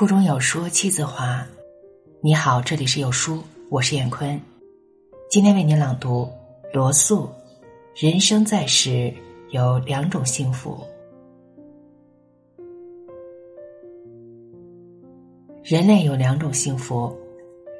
[0.00, 1.46] 腹中有书气自华。
[2.22, 4.40] 你好，这里是有书，我是燕坤。
[5.28, 6.26] 今天为您朗读
[6.72, 7.28] 罗素：
[7.94, 9.12] 人生在世
[9.50, 10.82] 有两种幸福。
[15.62, 17.14] 人类有两种幸福，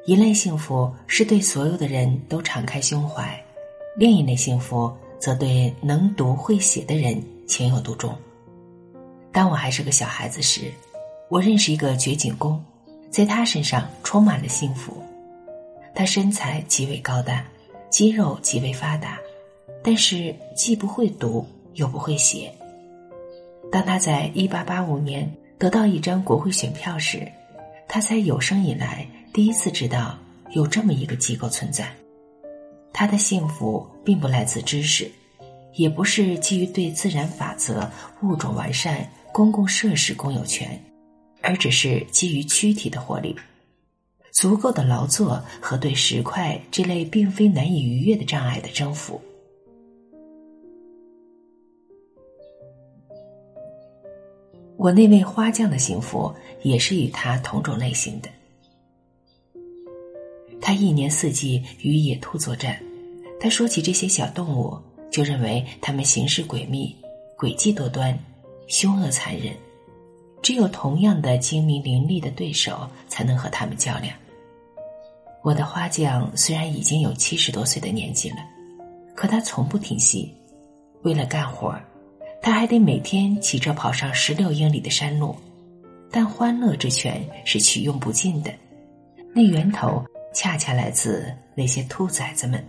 [0.05, 3.43] 一类幸福是对所有的人都敞开胸怀，
[3.97, 8.15] 另一类幸福则对能读会写的人情有独钟。
[9.33, 10.71] 当我还是个小孩子时，
[11.31, 12.61] 我认识一个掘井工，
[13.09, 15.01] 在他身上充满了幸福。
[15.95, 17.45] 他身材极为高大，
[17.89, 19.17] 肌肉极为发达，
[19.81, 22.53] 但是既不会读又不会写。
[23.71, 27.31] 当他在一八八五年得到一张国会选票时，
[27.87, 30.19] 他才有生以来第一次知道
[30.51, 31.89] 有这么一个机构存在。
[32.93, 35.09] 他的幸福并不来自知识，
[35.75, 37.89] 也不是基于对自然法则、
[38.23, 39.09] 物种完善。
[39.33, 40.77] 公共设施公有权，
[41.43, 43.35] 而只是基于躯体的活力、
[44.31, 49.21] 足够的劳作和对石块这类并非难以逾越的障碍的征服。
[54.77, 58.29] 我那位花匠的幸福也是与他同种类型的。
[60.61, 62.81] 他一年四季与野兔作战，
[63.39, 64.79] 他说起这些小动物，
[65.11, 66.95] 就认为它们行事诡秘、
[67.37, 68.19] 诡计多端。
[68.69, 69.53] 凶恶残忍，
[70.43, 74.15] 只有同样的精明伶俐的对手才能和他们较量。
[75.43, 78.37] 我的花匠虽然已经有七十多岁的年纪了，
[79.15, 80.35] 可他从不停息。
[81.03, 81.75] 为了干活
[82.43, 85.35] 他还得每天骑车跑上十六英里的山路。
[86.11, 88.51] 但欢乐之泉是取用不尽的，
[89.35, 90.05] 那源头
[90.35, 92.65] 恰恰来自那些兔崽子们。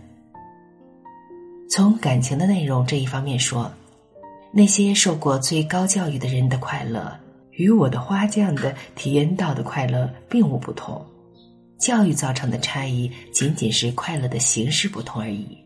[1.68, 3.70] 从感情的内容这一方面说。
[4.54, 7.10] 那些受过最高教育的人的快乐，
[7.52, 11.04] 与我的花匠的体验到的快乐并无不同。
[11.78, 15.58] 教育造成的差异，仅仅是快乐的形式不同而已。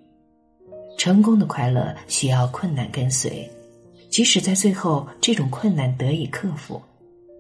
[0.97, 3.47] 成功的快乐需要困难跟随，
[4.09, 6.81] 即使在最后这种困难得以克服，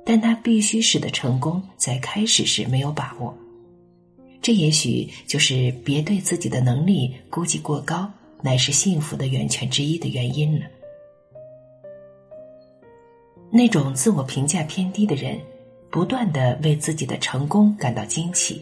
[0.04, 3.34] 但他必须使得成功在开始时没有把握。
[4.42, 8.08] 这也许就是别对自己的能力估计过高，
[8.42, 10.66] 乃是幸福的源泉之一的原因了。
[13.56, 15.40] 那种自我评价偏低的人，
[15.88, 18.56] 不断的为自己的成功感到惊奇；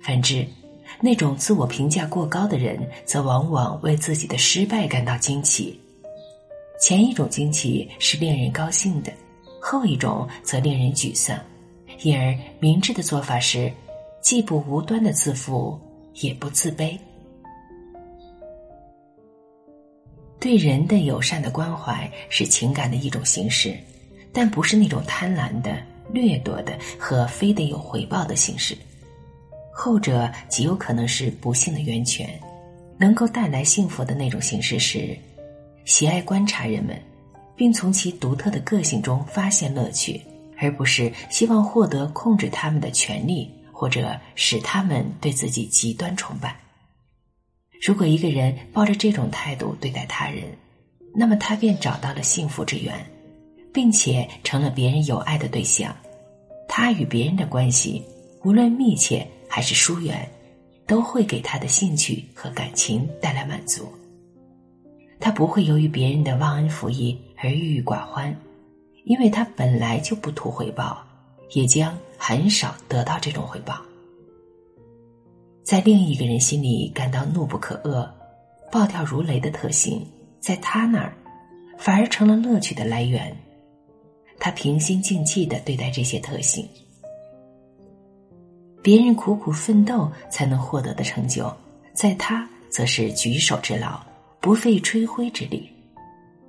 [0.00, 0.46] 反之，
[1.00, 5.76] 那种自我评价过高的人，则往往为自己的失败感到惊奇。
[6.80, 9.12] 前一种惊奇是令人高兴的，
[9.60, 11.36] 后一种则令人沮丧。
[12.02, 13.68] 因而，明智的做法是，
[14.22, 15.76] 既不无端的自负，
[16.20, 16.96] 也不自卑。
[20.40, 23.76] 对人的友善的关怀是情感的一种形式，
[24.32, 25.76] 但不是那种贪婪的、
[26.12, 28.76] 掠夺的和非得有回报的形式。
[29.72, 32.28] 后者极有可能是不幸的源泉。
[32.98, 35.16] 能够带来幸福的那种形式是
[35.86, 37.00] 喜爱观察人们，
[37.56, 40.20] 并从其独特的个性中发现乐趣，
[40.58, 46.54] 而不是希望获得控制他们的权利或者使他们对自己极端崇拜。
[47.80, 50.44] 如果一个人抱着这种态度对待他人，
[51.14, 52.94] 那么他便找到了幸福之源，
[53.72, 55.94] 并且成了别人有爱的对象。
[56.68, 58.04] 他与别人的关系，
[58.44, 60.28] 无论密切还是疏远，
[60.86, 63.90] 都会给他的兴趣和感情带来满足。
[65.18, 68.34] 他不会由于别人的忘恩负义而郁郁寡欢，
[69.04, 71.02] 因为他本来就不图回报，
[71.52, 73.80] 也将很少得到这种回报。
[75.70, 78.04] 在另一个人心里感到怒不可遏、
[78.72, 80.04] 暴跳如雷的特性，
[80.40, 81.12] 在他那儿
[81.78, 83.32] 反而成了乐趣的来源。
[84.40, 86.68] 他平心静气的对待这些特性，
[88.82, 91.48] 别人苦苦奋斗才能获得的成就，
[91.94, 94.00] 在他则是举手之劳，
[94.40, 95.70] 不费吹灰之力。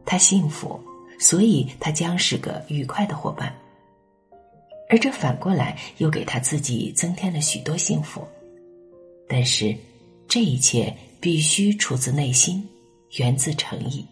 [0.04, 0.82] 他幸福，
[1.20, 3.56] 所以他将是个愉快的伙伴，
[4.90, 8.28] 而这反过来又给他自己增添了许多幸福。
[9.34, 9.74] 但是，
[10.28, 12.68] 这一切必须出自内心，
[13.18, 14.06] 源自诚意。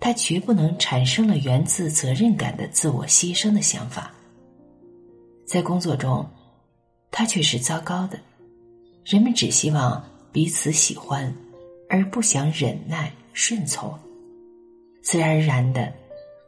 [0.00, 4.12] 他绝不能产生了源自责任感的自我牺牲的想法。
[5.46, 6.28] 在工作中，
[7.12, 8.18] 他却是糟糕的。
[9.04, 11.32] 人们只希望彼此喜欢，
[11.88, 13.96] 而不想忍耐顺从。
[15.00, 15.92] 自然而然的，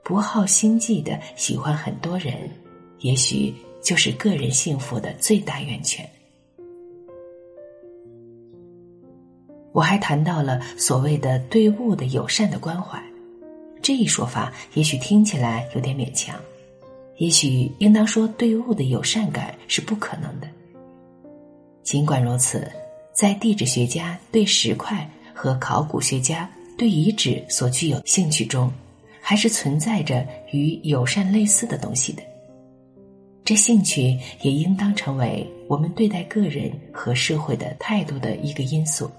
[0.03, 2.51] 不耗心计的喜欢很多人，
[2.99, 6.05] 也许就是个人幸福的最大源泉。
[9.73, 13.03] 我还谈到了所谓的对物的友善的关怀，
[13.81, 16.39] 这一说法也许听起来有点勉强，
[17.17, 20.49] 也许应当说，对物的友善感是不可能的。
[21.83, 22.71] 尽管如此，
[23.13, 28.71] 在地质学家对石块和考古学家对遗址所具有兴趣中，
[29.21, 32.23] 还是存在着与友善类似的东西的。
[33.45, 39.11] 这兴趣也应当成为我们对待个人和社会的态度的一个因素。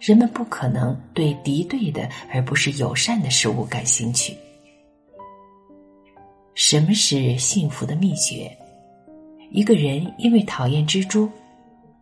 [0.00, 4.34] 人们不可能对敌对的而不是友善的事物感兴趣。
[6.54, 8.50] 什么是幸福的秘诀？
[9.50, 11.30] 一个人因为讨厌蜘蛛，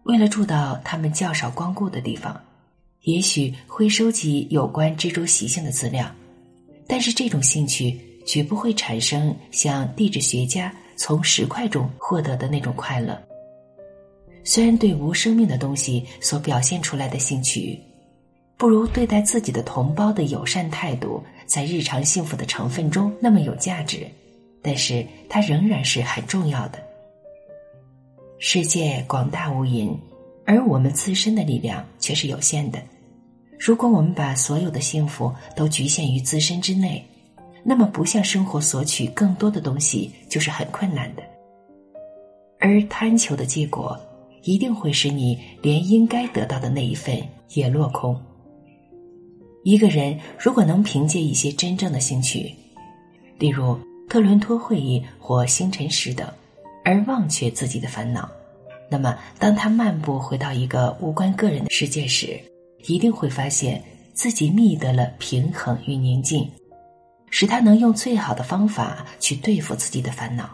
[0.05, 2.41] 为了住到他们较少光顾的地方，
[3.03, 6.11] 也许会收集有关蜘蛛习性的资料，
[6.87, 13.26] 但是这种兴趣绝不会产生像地质学家从石块中获得的那种快乐。
[14.47, 17.79] 虽然对无生命的东西所表现出来的兴趣。
[18.57, 24.07] 不如对待自己的同胞的友善态度，在日常幸福的成分中那么有价值，
[24.63, 26.79] 但是它仍然是很重要的。
[28.39, 29.95] 世界广大无垠，
[30.47, 32.81] 而我们自身的力量却是有限的。
[33.59, 37.05] 如果我们把所有的幸福都局限于自身之内，
[37.65, 41.23] 那么不向生活索取更多的东西就是很困难的。
[42.59, 43.99] 而贪求的结果，
[44.47, 47.21] 一定会使你连应该得到的那一份
[47.55, 48.17] 也落空。
[49.65, 52.55] 一个人如果能凭借一些真正的兴趣，
[53.39, 53.77] 例如
[54.09, 56.27] 特伦托会议或星辰石等，
[56.85, 58.29] 而忘却自己的烦恼，
[58.89, 62.41] 那么当他漫步回到一个无关个人的世界时，
[62.87, 63.83] 一定会发现
[64.15, 66.49] 自己觅得了平衡与宁静，
[67.31, 70.49] 使他能用最好的方法去对付自己的烦恼，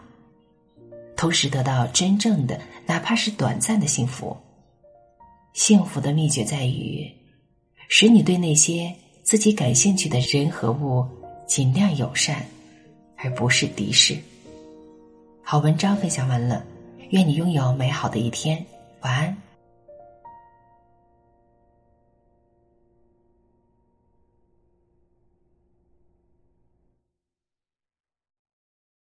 [1.15, 4.35] 同时得到真正的哪怕是短暂的幸福。
[5.53, 7.09] 幸福的秘诀在于，
[7.87, 8.93] 使你对那些。
[9.23, 11.07] 自己感兴趣的人和物，
[11.47, 12.45] 尽量友善，
[13.15, 14.17] 而不是敌视。
[15.41, 16.61] 好，文章分享完了，
[17.11, 18.65] 愿你拥有美好的一天，
[18.99, 19.42] 晚安。